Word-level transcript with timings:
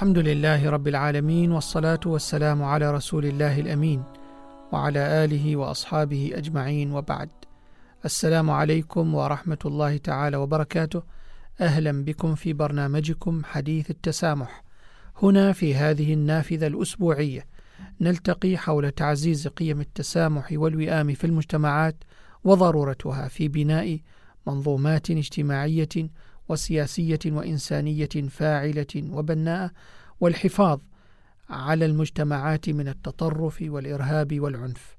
الحمد 0.00 0.18
لله 0.18 0.70
رب 0.70 0.88
العالمين 0.88 1.52
والصلاة 1.52 2.00
والسلام 2.06 2.62
على 2.62 2.90
رسول 2.90 3.24
الله 3.24 3.60
الأمين 3.60 4.02
وعلى 4.72 5.24
آله 5.24 5.56
وأصحابه 5.56 6.30
أجمعين 6.34 6.92
وبعد. 6.92 7.30
السلام 8.04 8.50
عليكم 8.50 9.14
ورحمة 9.14 9.58
الله 9.64 9.96
تعالى 9.96 10.36
وبركاته. 10.36 11.02
أهلا 11.60 12.04
بكم 12.04 12.34
في 12.34 12.52
برنامجكم 12.52 13.42
حديث 13.44 13.90
التسامح. 13.90 14.62
هنا 15.22 15.52
في 15.52 15.74
هذه 15.74 16.14
النافذة 16.14 16.66
الأسبوعية 16.66 17.46
نلتقي 18.00 18.56
حول 18.56 18.90
تعزيز 18.90 19.48
قيم 19.48 19.80
التسامح 19.80 20.48
والوئام 20.52 21.14
في 21.14 21.24
المجتمعات 21.24 21.96
وضرورتها 22.44 23.28
في 23.28 23.48
بناء 23.48 23.98
منظومات 24.46 25.10
اجتماعية 25.10 26.10
وسياسية 26.50 27.18
وإنسانية 27.26 28.28
فاعلة 28.28 28.86
وبناءه 28.96 29.70
والحفاظ 30.20 30.80
على 31.50 31.84
المجتمعات 31.84 32.70
من 32.70 32.88
التطرف 32.88 33.58
والإرهاب 33.62 34.40
والعنف. 34.40 34.96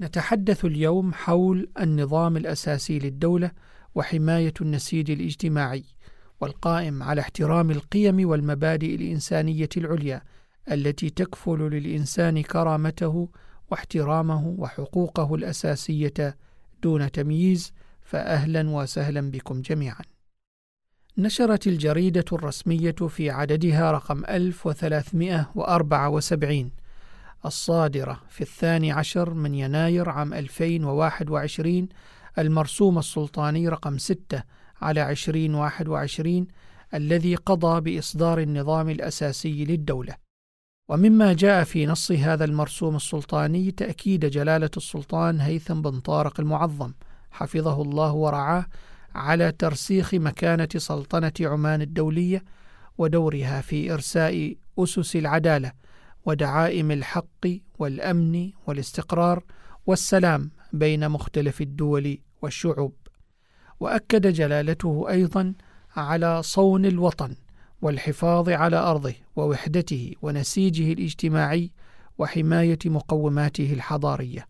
نتحدث 0.00 0.64
اليوم 0.64 1.12
حول 1.12 1.70
النظام 1.80 2.36
الأساسي 2.36 2.98
للدولة 2.98 3.50
وحماية 3.94 4.54
النسيج 4.60 5.10
الاجتماعي 5.10 5.84
والقائم 6.40 7.02
على 7.02 7.20
احترام 7.20 7.70
القيم 7.70 8.28
والمبادئ 8.28 8.94
الإنسانية 8.94 9.68
العليا 9.76 10.22
التي 10.72 11.10
تكفل 11.10 11.58
للإنسان 11.58 12.42
كرامته 12.42 13.28
واحترامه 13.70 14.54
وحقوقه 14.58 15.34
الأساسية 15.34 16.36
دون 16.82 17.10
تمييز 17.10 17.72
فاهلا 18.02 18.70
وسهلا 18.70 19.30
بكم 19.30 19.60
جميعا. 19.60 20.13
نشرت 21.18 21.66
الجريدة 21.66 22.24
الرسمية 22.32 22.94
في 23.08 23.30
عددها 23.30 23.90
رقم 23.90 24.24
1374 24.24 26.70
الصادرة 27.46 28.20
في 28.28 28.40
الثاني 28.40 28.92
عشر 28.92 29.34
من 29.34 29.54
يناير 29.54 30.08
عام 30.08 30.34
2021 30.34 31.88
المرسوم 32.38 32.98
السلطاني 32.98 33.68
رقم 33.68 33.98
6 33.98 34.42
على 34.82 35.10
2021 35.10 36.46
الذي 36.94 37.34
قضى 37.34 37.80
بإصدار 37.80 38.40
النظام 38.40 38.88
الأساسي 38.88 39.64
للدولة. 39.64 40.14
ومما 40.88 41.32
جاء 41.32 41.64
في 41.64 41.86
نص 41.86 42.12
هذا 42.12 42.44
المرسوم 42.44 42.96
السلطاني 42.96 43.70
تأكيد 43.70 44.26
جلالة 44.26 44.70
السلطان 44.76 45.40
هيثم 45.40 45.82
بن 45.82 46.00
طارق 46.00 46.40
المعظم. 46.40 46.92
حفظه 47.30 47.82
الله 47.82 48.12
ورعاه 48.12 48.66
على 49.14 49.52
ترسيخ 49.52 50.14
مكانة 50.14 50.68
سلطنة 50.76 51.32
عمان 51.40 51.82
الدولية 51.82 52.44
ودورها 52.98 53.60
في 53.60 53.92
إرساء 53.92 54.56
أسس 54.78 55.16
العدالة 55.16 55.72
ودعائم 56.26 56.90
الحق 56.90 57.46
والأمن 57.78 58.50
والاستقرار 58.66 59.44
والسلام 59.86 60.50
بين 60.72 61.08
مختلف 61.08 61.60
الدول 61.60 62.18
والشعوب. 62.42 62.94
وأكد 63.80 64.26
جلالته 64.26 65.06
أيضا 65.08 65.54
على 65.96 66.42
صون 66.42 66.86
الوطن 66.86 67.36
والحفاظ 67.82 68.48
على 68.48 68.76
أرضه 68.76 69.14
ووحدته 69.36 70.12
ونسيجه 70.22 70.92
الاجتماعي 70.92 71.70
وحماية 72.18 72.78
مقوماته 72.86 73.72
الحضارية. 73.72 74.46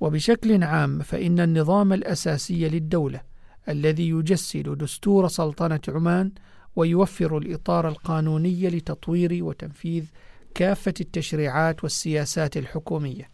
وبشكل 0.00 0.64
عام 0.64 0.98
فإن 0.98 1.40
النظام 1.40 1.92
الأساسي 1.92 2.68
للدولة 2.68 3.35
الذي 3.68 4.08
يجسد 4.08 4.68
دستور 4.68 5.28
سلطنة 5.28 5.80
عمان 5.88 6.32
ويوفر 6.76 7.38
الإطار 7.38 7.88
القانوني 7.88 8.68
لتطوير 8.68 9.44
وتنفيذ 9.44 10.04
كافة 10.54 10.94
التشريعات 11.00 11.82
والسياسات 11.84 12.56
الحكومية. 12.56 13.30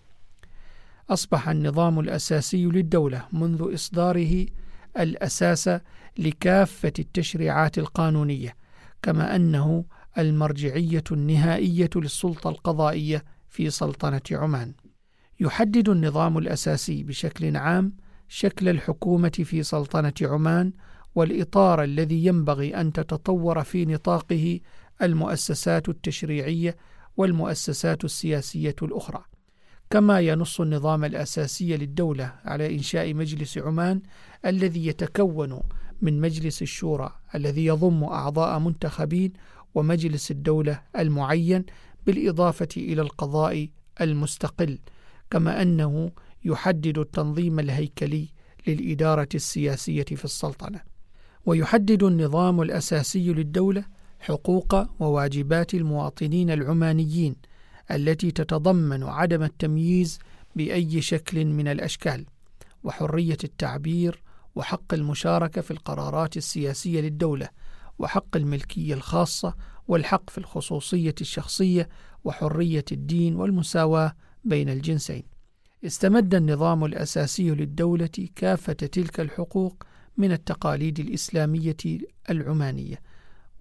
أصبح 1.10 1.48
النظام 1.48 2.00
الأساسي 2.00 2.66
للدولة 2.66 3.26
منذ 3.32 3.74
إصداره 3.74 4.46
الأساس 4.98 5.70
لكافة 6.18 6.92
التشريعات 6.98 7.78
القانونية، 7.78 8.56
كما 9.02 9.36
أنه 9.36 9.84
المرجعية 10.18 11.04
النهائية 11.12 11.90
للسلطة 11.96 12.50
القضائية 12.50 13.24
في 13.48 13.70
سلطنة 13.70 14.20
عمان. 14.32 14.72
يحدد 15.40 15.88
النظام 15.88 16.38
الأساسي 16.38 17.02
بشكل 17.02 17.56
عام 17.56 17.92
شكل 18.34 18.68
الحكومة 18.68 19.28
في 19.44 19.62
سلطنة 19.62 20.12
عمان 20.22 20.72
والإطار 21.14 21.82
الذي 21.82 22.26
ينبغي 22.26 22.80
أن 22.80 22.92
تتطور 22.92 23.62
في 23.64 23.86
نطاقه 23.86 24.60
المؤسسات 25.02 25.88
التشريعية 25.88 26.76
والمؤسسات 27.16 28.04
السياسية 28.04 28.74
الأخرى. 28.82 29.24
كما 29.90 30.20
ينص 30.20 30.60
النظام 30.60 31.04
الأساسي 31.04 31.76
للدولة 31.76 32.34
على 32.44 32.74
إنشاء 32.74 33.14
مجلس 33.14 33.58
عمان 33.58 34.02
الذي 34.46 34.86
يتكون 34.86 35.60
من 36.02 36.20
مجلس 36.20 36.62
الشورى 36.62 37.12
الذي 37.34 37.64
يضم 37.64 38.04
أعضاء 38.04 38.58
منتخبين 38.58 39.32
ومجلس 39.74 40.30
الدولة 40.30 40.82
المعين 40.98 41.64
بالإضافة 42.06 42.68
إلى 42.76 43.02
القضاء 43.02 43.68
المستقل 44.00 44.78
كما 45.30 45.62
أنه 45.62 46.10
يحدد 46.44 46.98
التنظيم 46.98 47.60
الهيكلي 47.60 48.28
للإدارة 48.66 49.28
السياسية 49.34 50.04
في 50.04 50.24
السلطنة 50.24 50.80
ويحدد 51.46 52.02
النظام 52.02 52.62
الأساسي 52.62 53.32
للدولة 53.32 53.84
حقوق 54.20 54.74
وواجبات 55.02 55.74
المواطنين 55.74 56.50
العمانيين 56.50 57.36
التي 57.90 58.30
تتضمن 58.30 59.02
عدم 59.02 59.42
التمييز 59.42 60.18
بأي 60.56 61.00
شكل 61.00 61.44
من 61.44 61.68
الأشكال 61.68 62.26
وحرية 62.84 63.38
التعبير 63.44 64.22
وحق 64.54 64.94
المشاركة 64.94 65.60
في 65.60 65.70
القرارات 65.70 66.36
السياسية 66.36 67.00
للدولة 67.00 67.48
وحق 67.98 68.36
الملكية 68.36 68.94
الخاصة 68.94 69.54
والحق 69.88 70.30
في 70.30 70.38
الخصوصية 70.38 71.14
الشخصية 71.20 71.88
وحرية 72.24 72.84
الدين 72.92 73.36
والمساواة 73.36 74.14
بين 74.44 74.68
الجنسين. 74.68 75.31
استمد 75.84 76.34
النظام 76.34 76.84
الأساسي 76.84 77.50
للدولة 77.50 78.28
كافة 78.36 78.72
تلك 78.72 79.20
الحقوق 79.20 79.84
من 80.16 80.32
التقاليد 80.32 81.00
الإسلامية 81.00 81.76
العمانية 82.30 83.00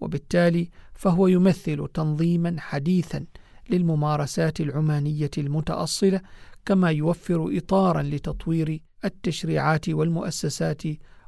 وبالتالي 0.00 0.70
فهو 0.94 1.26
يمثل 1.26 1.88
تنظيما 1.94 2.56
حديثا 2.58 3.26
للممارسات 3.70 4.60
العمانية 4.60 5.30
المتأصلة 5.38 6.20
كما 6.66 6.90
يوفر 6.90 7.56
إطارا 7.56 8.02
لتطوير 8.02 8.80
التشريعات 9.04 9.88
والمؤسسات 9.88 10.82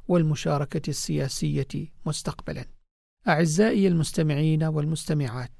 والمشاركة 0.07 0.89
السياسية 0.89 1.91
مستقبلا. 2.05 2.65
أعزائي 3.27 3.87
المستمعين 3.87 4.63
والمستمعات، 4.63 5.51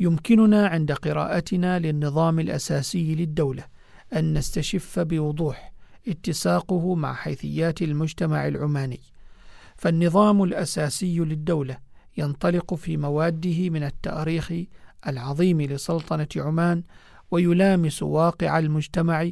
يمكننا 0.00 0.66
عند 0.66 0.92
قراءتنا 0.92 1.78
للنظام 1.78 2.40
الأساسي 2.40 3.14
للدولة 3.14 3.77
أن 4.16 4.34
نستشف 4.34 4.98
بوضوح 4.98 5.72
اتساقه 6.08 6.94
مع 6.94 7.14
حيثيات 7.14 7.82
المجتمع 7.82 8.48
العماني. 8.48 9.00
فالنظام 9.76 10.42
الأساسي 10.42 11.18
للدولة 11.18 11.78
ينطلق 12.16 12.74
في 12.74 12.96
مواده 12.96 13.70
من 13.70 13.82
التاريخ 13.82 14.52
العظيم 15.06 15.62
لسلطنة 15.62 16.28
عمان 16.36 16.82
ويلامس 17.30 18.02
واقع 18.02 18.58
المجتمع 18.58 19.30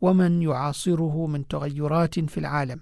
ومن 0.00 0.42
يعاصره 0.42 1.26
من 1.26 1.48
تغيرات 1.48 2.20
في 2.20 2.38
العالم. 2.38 2.80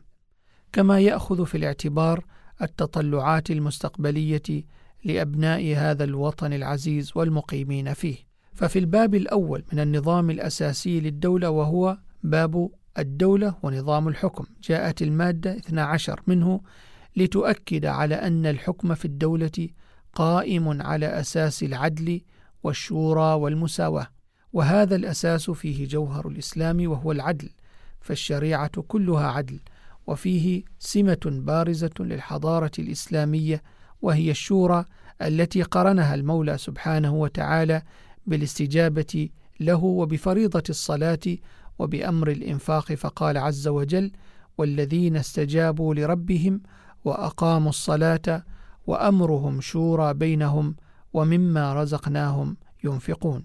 كما 0.72 1.00
يأخذ 1.00 1.46
في 1.46 1.56
الاعتبار 1.56 2.24
التطلعات 2.62 3.50
المستقبلية 3.50 4.64
لأبناء 5.04 5.74
هذا 5.76 6.04
الوطن 6.04 6.52
العزيز 6.52 7.12
والمقيمين 7.14 7.94
فيه. 7.94 8.33
ففي 8.54 8.78
الباب 8.78 9.14
الأول 9.14 9.64
من 9.72 9.80
النظام 9.80 10.30
الأساسي 10.30 11.00
للدولة 11.00 11.50
وهو 11.50 11.98
باب 12.22 12.70
الدولة 12.98 13.54
ونظام 13.62 14.08
الحكم 14.08 14.44
جاءت 14.62 15.02
المادة 15.02 15.56
12 15.56 16.20
منه 16.26 16.60
لتؤكد 17.16 17.86
على 17.86 18.14
أن 18.14 18.46
الحكم 18.46 18.94
في 18.94 19.04
الدولة 19.04 19.68
قائم 20.12 20.82
على 20.82 21.06
أساس 21.06 21.62
العدل 21.62 22.20
والشورى 22.62 23.34
والمساواة 23.34 24.06
وهذا 24.52 24.96
الأساس 24.96 25.50
فيه 25.50 25.86
جوهر 25.88 26.28
الإسلام 26.28 26.90
وهو 26.90 27.12
العدل 27.12 27.50
فالشريعة 28.00 28.82
كلها 28.88 29.26
عدل 29.26 29.60
وفيه 30.06 30.62
سمة 30.78 31.20
بارزة 31.24 31.90
للحضارة 32.00 32.70
الإسلامية 32.78 33.62
وهي 34.02 34.30
الشورى 34.30 34.84
التي 35.22 35.62
قرنها 35.62 36.14
المولى 36.14 36.58
سبحانه 36.58 37.14
وتعالى 37.14 37.82
بالاستجابة 38.26 39.28
له 39.60 39.84
وبفريضة 39.84 40.62
الصلاة 40.70 41.38
وبأمر 41.78 42.30
الإنفاق 42.30 42.94
فقال 42.94 43.38
عز 43.38 43.68
وجل: 43.68 44.12
والذين 44.58 45.16
استجابوا 45.16 45.94
لربهم 45.94 46.60
وأقاموا 47.04 47.68
الصلاة 47.68 48.44
وأمرهم 48.86 49.60
شورى 49.60 50.14
بينهم 50.14 50.76
ومما 51.12 51.82
رزقناهم 51.82 52.56
ينفقون. 52.84 53.44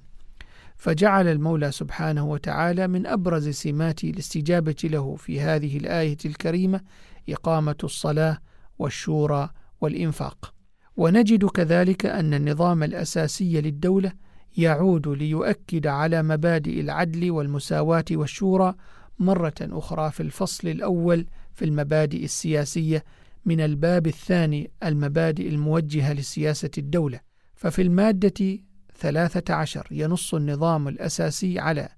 فجعل 0.78 1.28
المولى 1.28 1.72
سبحانه 1.72 2.26
وتعالى 2.26 2.88
من 2.88 3.06
أبرز 3.06 3.50
سمات 3.50 4.04
الاستجابة 4.04 4.76
له 4.84 5.16
في 5.16 5.42
هذه 5.42 5.78
الآية 5.78 6.18
الكريمة 6.26 6.82
إقامة 7.30 7.76
الصلاة 7.84 8.38
والشورى 8.80 9.50
والإنفاق. 9.82 10.54
ونجد 10.98 11.46
كذلك 11.46 12.06
أن 12.06 12.34
النظام 12.34 12.84
الأساسي 12.84 13.62
للدولة 13.62 14.12
يعود 14.58 15.08
ليؤكد 15.08 15.88
على 15.88 16.24
مبادئ 16.24 16.80
العدل 16.82 17.32
والمساواة 17.32 18.06
والشورى 18.12 18.76
مرة 19.20 19.54
أخرى 19.62 20.12
في 20.12 20.24
الفصل 20.24 20.68
الأول 20.68 21.26
في 21.54 21.66
المبادئ 21.66 22.24
السياسية 22.24 23.04
من 23.46 23.62
الباب 23.62 24.08
الثاني 24.08 24.72
المبادئ 24.84 25.50
الموجهة 25.50 26.14
لسياسة 26.14 26.72
الدولة. 26.78 27.20
ففي 27.56 27.82
المادة 27.82 28.60
ثلاثة 29.00 29.54
عشر 29.54 29.88
ينص 29.92 30.34
النظام 30.34 30.88
الأساسي 30.88 31.60
على 31.60 31.90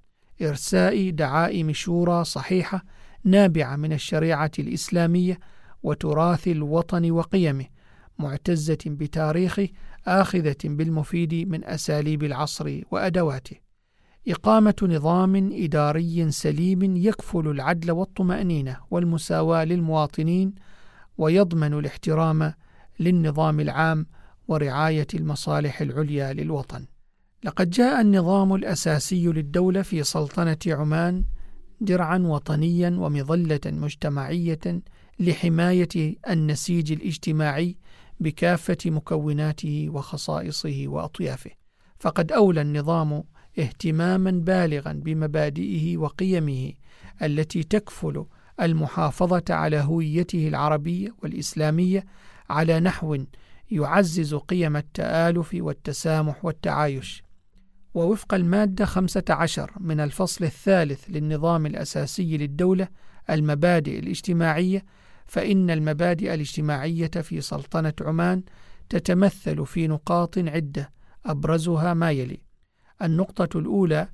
إرساء 0.42 1.10
دعائم 1.10 1.74
شورى 1.74 2.24
صحيحة 2.24 2.84
نابعة 3.24 3.76
من 3.76 3.94
الشريعة 3.94 4.52
الإسلامية 4.60 5.40
وتراث 5.84 6.48
الوطن 6.48 7.12
وقيمه 7.12 7.66
معتزة 8.20 8.78
بتاريخه 8.86 9.68
آخذة 10.08 10.58
بالمفيد 10.64 11.34
من 11.34 11.66
أساليب 11.66 12.24
العصر 12.24 12.82
وأدواته 12.92 13.56
إقامة 14.28 14.76
نظام 14.82 15.50
إداري 15.54 16.32
سليم 16.32 16.98
يكفل 16.98 17.48
العدل 17.48 17.92
والطمأنينة 17.92 18.78
والمساواة 18.92 19.64
للمواطنين 19.64 20.54
ويضمن 21.18 21.74
الاحترام 21.74 22.54
للنظام 23.00 23.60
العام 23.60 24.06
ورعاية 24.48 25.08
المصالح 25.14 25.82
العليا 25.82 26.34
للوطن. 26.34 26.86
لقد 27.44 27.70
جاء 27.70 28.02
النظام 28.02 28.56
الأساسي 28.56 29.28
للدولة 29.28 29.82
في 29.82 30.04
سلطنة 30.04 30.58
عمان 30.68 31.24
درعا 31.82 32.18
وطنيا 32.18 32.90
ومظلة 32.90 33.60
مجتمعية 33.66 34.82
لحماية 35.20 36.16
النسيج 36.30 36.92
الاجتماعي 36.92 37.78
بكافة 38.22 38.78
مكوناته 38.86 39.88
وخصائصه 39.90 40.84
وأطيافه، 40.88 41.52
فقد 42.00 42.32
أولى 42.32 42.62
النظام 42.62 43.24
اهتماما 43.60 44.32
بالغا 44.32 44.94
بمبادئه 44.94 45.98
وقيمه 45.98 46.74
التي 47.22 47.64
تكفل 47.64 48.26
المحافظة 48.62 49.44
على 49.50 49.78
هويته 49.78 50.48
العربية 50.48 51.16
والإسلامية 51.24 52.06
على 52.50 52.80
نحو 52.80 53.18
يعزز 53.72 54.36
قيم 54.36 54.78
التآلف 54.78 55.50
والتسامح 55.54 56.46
والتعايش. 56.46 57.24
ووفق 57.94 58.34
المادة 58.34 58.86
15 58.86 59.72
من 59.80 60.00
الفصل 60.00 60.46
الثالث 60.46 61.06
للنظام 61.10 61.66
الأساسي 61.66 62.38
للدولة 62.38 62.88
المبادئ 63.30 64.00
الاجتماعية 64.00 64.86
فإن 65.32 65.70
المبادئ 65.70 66.34
الاجتماعية 66.34 67.08
في 67.08 67.42
سلطنة 67.42 67.94
عمان 68.02 68.44
تتمثل 68.90 69.66
في 69.66 69.88
نقاط 69.88 70.38
عدة 70.38 70.92
أبرزها 71.26 71.94
ما 71.94 72.12
يلي: 72.12 72.42
النقطة 73.02 73.60
الأولى 73.60 74.08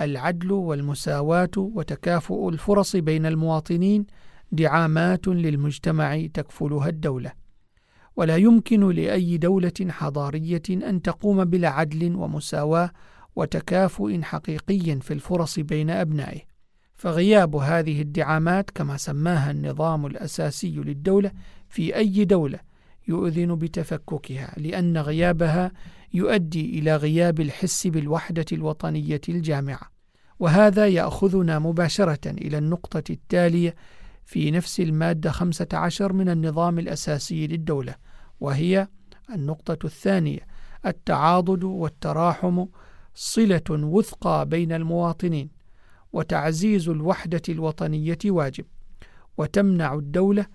العدل 0.00 0.52
والمساواة 0.52 1.50
وتكافؤ 1.56 2.48
الفرص 2.48 2.96
بين 2.96 3.26
المواطنين 3.26 4.06
دعامات 4.52 5.28
للمجتمع 5.28 6.26
تكفلها 6.34 6.88
الدولة. 6.88 7.32
ولا 8.16 8.36
يمكن 8.36 8.88
لأي 8.88 9.36
دولة 9.36 9.86
حضارية 9.88 10.62
أن 10.70 11.02
تقوم 11.02 11.44
بلا 11.44 11.68
عدل 11.68 12.16
ومساواة 12.16 12.90
وتكافؤ 13.36 14.20
حقيقي 14.22 15.00
في 15.00 15.10
الفرص 15.14 15.58
بين 15.58 15.90
أبنائه. 15.90 16.47
فغياب 16.98 17.56
هذه 17.56 18.02
الدعامات 18.02 18.70
كما 18.70 18.96
سماها 18.96 19.50
النظام 19.50 20.06
الأساسي 20.06 20.70
للدولة 20.70 21.32
في 21.68 21.96
أي 21.96 22.24
دولة 22.24 22.58
يؤذن 23.08 23.54
بتفككها 23.54 24.54
لأن 24.56 24.98
غيابها 24.98 25.72
يؤدي 26.14 26.78
إلى 26.78 26.96
غياب 26.96 27.40
الحس 27.40 27.86
بالوحدة 27.86 28.44
الوطنية 28.52 29.20
الجامعة. 29.28 29.80
وهذا 30.38 30.86
يأخذنا 30.88 31.58
مباشرة 31.58 32.30
إلى 32.30 32.58
النقطة 32.58 33.12
التالية 33.12 33.74
في 34.24 34.50
نفس 34.50 34.80
المادة 34.80 35.30
15 35.30 36.12
من 36.12 36.28
النظام 36.28 36.78
الأساسي 36.78 37.46
للدولة 37.46 37.94
وهي 38.40 38.88
النقطة 39.34 39.86
الثانية 39.86 40.40
التعاضد 40.86 41.64
والتراحم 41.64 42.66
صلة 43.14 43.62
وثقى 43.70 44.46
بين 44.46 44.72
المواطنين. 44.72 45.57
وتعزيز 46.12 46.88
الوحدة 46.88 47.42
الوطنية 47.48 48.18
واجب 48.26 48.64
وتمنع 49.38 49.94
الدولة 49.94 50.46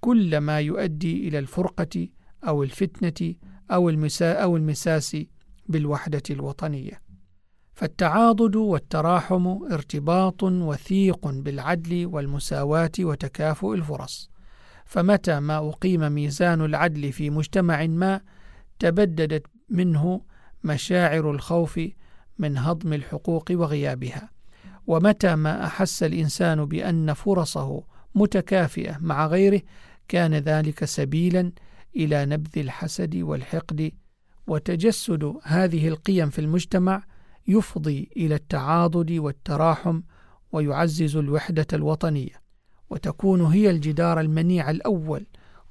كل 0.00 0.38
ما 0.38 0.60
يؤدي 0.60 1.28
إلى 1.28 1.38
الفرقة 1.38 2.08
أو 2.48 2.62
الفتنة 2.62 3.34
أو 3.70 3.88
المساء 3.88 4.42
أو 4.42 4.56
المساس 4.56 5.16
بالوحدة 5.68 6.22
الوطنية. 6.30 7.00
فالتعاضد 7.74 8.56
والتراحم 8.56 9.46
ارتباط 9.46 10.42
وثيق 10.42 11.28
بالعدل 11.28 12.06
والمساواة 12.06 12.90
وتكافؤ 13.00 13.74
الفرص. 13.74 14.30
فمتى 14.84 15.40
ما 15.40 15.68
أقيم 15.68 16.12
ميزان 16.12 16.60
العدل 16.64 17.12
في 17.12 17.30
مجتمع 17.30 17.86
ما 17.86 18.20
تبددت 18.78 19.46
منه 19.68 20.20
مشاعر 20.64 21.30
الخوف 21.30 21.80
من 22.38 22.58
هضم 22.58 22.92
الحقوق 22.92 23.44
وغيابها. 23.50 24.30
ومتى 24.86 25.34
ما 25.36 25.66
أحس 25.66 26.02
الإنسان 26.02 26.64
بأن 26.64 27.12
فرصه 27.12 27.84
متكافئة 28.14 28.98
مع 29.00 29.26
غيره 29.26 29.62
كان 30.08 30.34
ذلك 30.34 30.84
سبيلا 30.84 31.52
إلى 31.96 32.26
نبذ 32.26 32.58
الحسد 32.58 33.16
والحقد. 33.16 33.92
وتجسد 34.46 35.34
هذه 35.42 35.88
القيم 35.88 36.30
في 36.30 36.38
المجتمع 36.38 37.02
يفضي 37.48 38.10
إلى 38.16 38.34
التعاضد 38.34 39.12
والتراحم 39.12 40.00
ويعزز 40.52 41.16
الوحدة 41.16 41.66
الوطنية. 41.72 42.40
وتكون 42.90 43.40
هي 43.40 43.70
الجدار 43.70 44.20
المنيع 44.20 44.70
الأول 44.70 45.26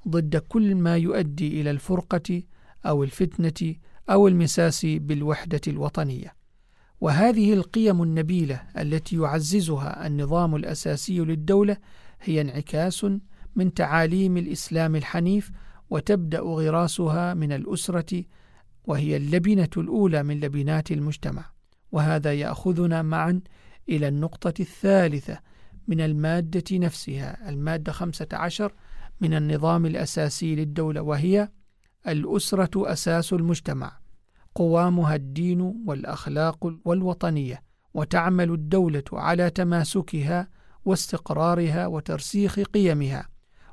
ضد 0.08 0.36
كل 0.36 0.74
ما 0.74 0.96
يؤدي 0.96 1.60
إلى 1.60 1.70
الفرقة 1.70 2.42
أو 2.86 3.04
الفتنة 3.04 3.74
أو 4.10 4.28
المساس 4.28 4.86
بالوحدة 4.86 5.60
الوطنية. 5.68 6.39
وهذه 7.00 7.52
القيم 7.52 8.02
النبيلة 8.02 8.62
التي 8.78 9.16
يعززها 9.16 10.06
النظام 10.06 10.56
الأساسي 10.56 11.18
للدولة 11.18 11.76
هي 12.20 12.40
انعكاس 12.40 13.06
من 13.56 13.74
تعاليم 13.74 14.36
الإسلام 14.36 14.96
الحنيف 14.96 15.50
وتبدأ 15.90 16.40
غراسها 16.40 17.34
من 17.34 17.52
الأسرة 17.52 18.24
وهي 18.84 19.16
اللبنة 19.16 19.68
الأولى 19.76 20.22
من 20.22 20.40
لبنات 20.40 20.92
المجتمع. 20.92 21.44
وهذا 21.92 22.34
يأخذنا 22.34 23.02
معا 23.02 23.40
إلى 23.88 24.08
النقطة 24.08 24.54
الثالثة 24.60 25.40
من 25.88 26.00
المادة 26.00 26.78
نفسها 26.78 27.48
خمسة 27.90 28.28
عشر 28.32 28.72
من 29.20 29.34
النظام 29.34 29.86
الأساسي 29.86 30.54
للدولة 30.56 31.02
وهي 31.02 31.48
الأسرة 32.08 32.92
أساس 32.92 33.32
المجتمع. 33.32 33.99
قوامها 34.54 35.14
الدين 35.14 35.60
والأخلاق 35.86 36.74
والوطنية 36.84 37.62
وتعمل 37.94 38.50
الدولة 38.50 39.04
على 39.12 39.50
تماسكها 39.50 40.48
واستقرارها 40.84 41.86
وترسيخ 41.86 42.58
قيمها 42.60 43.28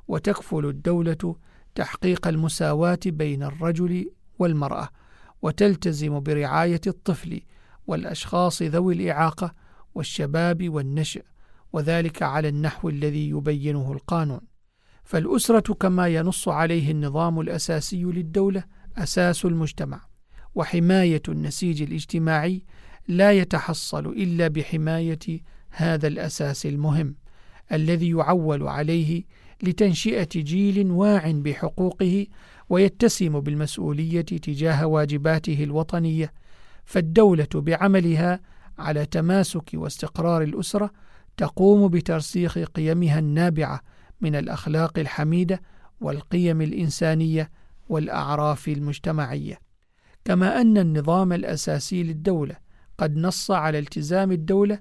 وتكفل 0.08 0.66
الدولة 0.66 1.36
تحقيق 1.74 2.28
المساواة 2.28 2.98
بين 3.06 3.42
الرجل 3.42 4.10
والمرأة 4.38 4.88
وتلتزم 5.42 6.20
برعاية 6.20 6.80
الطفل 6.86 7.40
والأشخاص 7.86 8.62
ذوي 8.62 8.94
الإعاقة 8.94 9.54
والشباب 9.94 10.68
والنشء 10.68 11.24
وذلك 11.72 12.22
على 12.22 12.48
النحو 12.48 12.88
الذي 12.88 13.28
يبينه 13.28 13.92
القانون. 13.92 14.40
فالأسرة 15.04 15.74
كما 15.74 16.08
ينص 16.08 16.48
عليه 16.48 16.90
النظام 16.90 17.40
الأساسي 17.40 18.02
للدولة 18.02 18.64
أساس 18.98 19.44
المجتمع. 19.44 20.07
وحماية 20.58 21.22
النسيج 21.28 21.82
الاجتماعي 21.82 22.62
لا 23.08 23.32
يتحصل 23.32 24.06
إلا 24.06 24.48
بحماية 24.48 25.18
هذا 25.70 26.06
الأساس 26.06 26.66
المهم 26.66 27.14
الذي 27.72 28.10
يعول 28.10 28.68
عليه 28.68 29.22
لتنشئة 29.62 30.28
جيل 30.34 30.90
واع 30.90 31.30
بحقوقه 31.30 32.26
ويتسم 32.68 33.40
بالمسؤولية 33.40 34.20
تجاه 34.20 34.86
واجباته 34.86 35.64
الوطنية 35.64 36.32
فالدولة 36.84 37.48
بعملها 37.54 38.40
على 38.78 39.06
تماسك 39.06 39.70
واستقرار 39.74 40.42
الأسرة 40.42 40.90
تقوم 41.36 41.88
بترسيخ 41.88 42.58
قيمها 42.58 43.18
النابعة 43.18 43.80
من 44.20 44.34
الأخلاق 44.36 44.98
الحميدة 44.98 45.62
والقيم 46.00 46.60
الإنسانية 46.60 47.50
والأعراف 47.88 48.68
المجتمعية. 48.68 49.67
كما 50.28 50.60
أن 50.60 50.78
النظام 50.78 51.32
الأساسي 51.32 52.02
للدولة 52.02 52.56
قد 52.98 53.16
نص 53.16 53.50
على 53.50 53.78
التزام 53.78 54.32
الدولة 54.32 54.80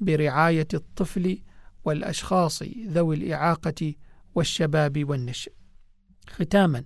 برعاية 0.00 0.68
الطفل 0.74 1.38
والأشخاص 1.84 2.62
ذوي 2.86 3.16
الإعاقة 3.16 3.94
والشباب 4.34 5.10
والنشء. 5.10 5.52
ختاما 6.28 6.84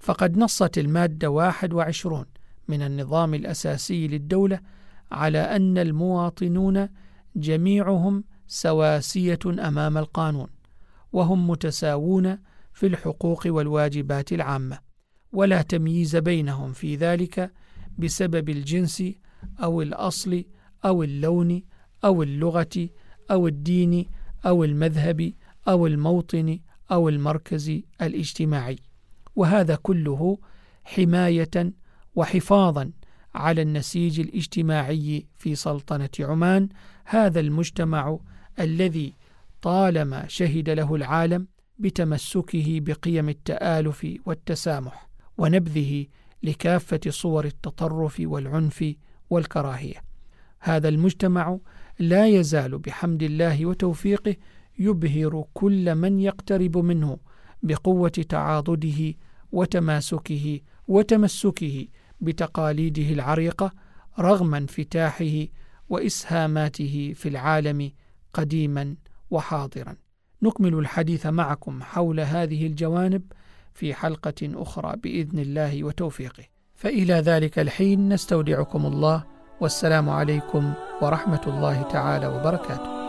فقد 0.00 0.38
نصت 0.38 0.78
المادة 0.78 1.30
21 1.30 2.24
من 2.68 2.82
النظام 2.82 3.34
الأساسي 3.34 4.08
للدولة 4.08 4.60
على 5.12 5.38
أن 5.38 5.78
المواطنون 5.78 6.88
جميعهم 7.36 8.24
سواسية 8.46 9.38
أمام 9.46 9.98
القانون، 9.98 10.48
وهم 11.12 11.50
متساوون 11.50 12.38
في 12.72 12.86
الحقوق 12.86 13.42
والواجبات 13.46 14.32
العامة، 14.32 14.89
ولا 15.32 15.62
تمييز 15.62 16.16
بينهم 16.16 16.72
في 16.72 16.96
ذلك 16.96 17.52
بسبب 17.98 18.48
الجنس 18.48 19.02
أو 19.62 19.82
الأصل 19.82 20.44
أو 20.84 21.02
اللون 21.02 21.62
أو 22.04 22.22
اللغة 22.22 22.88
أو 23.30 23.48
الدين 23.48 24.06
أو 24.46 24.64
المذهب 24.64 25.32
أو 25.68 25.86
الموطن 25.86 26.58
أو 26.92 27.08
المركز 27.08 27.80
الاجتماعي. 28.02 28.78
وهذا 29.36 29.74
كله 29.74 30.38
حماية 30.84 31.72
وحفاظا 32.14 32.92
على 33.34 33.62
النسيج 33.62 34.20
الاجتماعي 34.20 35.26
في 35.36 35.54
سلطنة 35.54 36.08
عمان 36.20 36.68
هذا 37.04 37.40
المجتمع 37.40 38.18
الذي 38.60 39.14
طالما 39.62 40.28
شهد 40.28 40.70
له 40.70 40.94
العالم 40.94 41.46
بتمسكه 41.78 42.80
بقيم 42.80 43.28
التآلف 43.28 44.06
والتسامح. 44.26 45.09
ونبذه 45.40 46.06
لكافة 46.42 47.00
صور 47.08 47.44
التطرف 47.44 48.16
والعنف 48.24 48.94
والكراهية. 49.30 50.02
هذا 50.60 50.88
المجتمع 50.88 51.58
لا 51.98 52.26
يزال 52.26 52.78
بحمد 52.78 53.22
الله 53.22 53.66
وتوفيقه 53.66 54.36
يبهر 54.78 55.44
كل 55.54 55.94
من 55.94 56.20
يقترب 56.20 56.78
منه 56.78 57.18
بقوة 57.62 58.08
تعاضده 58.08 59.14
وتماسكه 59.52 60.60
وتمسكه 60.88 61.86
بتقاليده 62.20 63.12
العريقة 63.12 63.72
رغم 64.18 64.54
انفتاحه 64.54 65.46
وإسهاماته 65.88 67.12
في 67.16 67.28
العالم 67.28 67.92
قديما 68.32 68.96
وحاضرا. 69.30 69.96
نكمل 70.42 70.74
الحديث 70.74 71.26
معكم 71.26 71.82
حول 71.82 72.20
هذه 72.20 72.66
الجوانب 72.66 73.22
في 73.74 73.94
حلقة 73.94 74.40
أخرى 74.42 74.96
بإذن 75.02 75.38
الله 75.38 75.84
وتوفيقه. 75.84 76.44
فإلى 76.74 77.14
ذلك 77.14 77.58
الحين 77.58 78.08
نستودعكم 78.08 78.86
الله 78.86 79.24
والسلام 79.60 80.10
عليكم 80.10 80.72
ورحمة 81.02 81.40
الله 81.46 81.82
تعالى 81.82 82.26
وبركاته. 82.26 83.00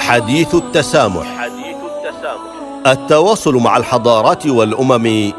حديث 0.00 0.54
التسامح 0.54 1.26
حديث 1.38 1.76
التسامح 1.76 2.86
التواصل 2.86 3.54
مع 3.54 3.76
الحضارات 3.76 4.46
والأمم 4.46 5.32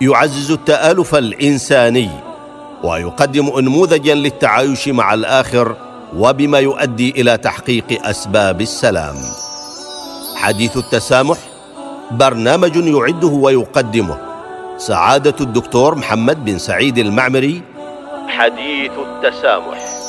يعزز 0.00 0.50
التآلف 0.50 1.14
الإنساني 1.14 2.10
ويقدم 2.84 3.48
أنموذجا 3.58 4.14
للتعايش 4.14 4.88
مع 4.88 5.14
الآخر 5.14 5.76
وبما 6.16 6.58
يؤدي 6.58 7.10
إلى 7.10 7.36
تحقيق 7.36 8.06
أسباب 8.06 8.60
السلام. 8.60 9.16
حديث 10.36 10.76
التسامح 10.76 11.38
برنامج 12.10 12.76
يعده 12.76 13.28
ويقدمه 13.28 14.18
سعادة 14.76 15.34
الدكتور 15.40 15.94
محمد 15.94 16.44
بن 16.44 16.58
سعيد 16.58 16.98
المعمري. 16.98 17.62
حديث 18.28 18.92
التسامح. 18.92 19.99